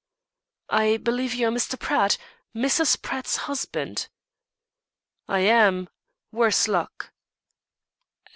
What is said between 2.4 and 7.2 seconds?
Mrs. Pratt's husband." "I am worse luck."